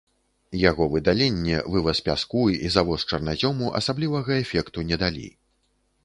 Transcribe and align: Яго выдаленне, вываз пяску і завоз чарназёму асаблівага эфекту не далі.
Яго 0.69 0.85
выдаленне, 0.93 1.57
вываз 1.73 1.99
пяску 2.07 2.41
і 2.69 2.71
завоз 2.75 3.05
чарназёму 3.11 3.67
асаблівага 3.81 4.31
эфекту 4.45 4.85
не 4.93 4.97
далі. 5.03 5.27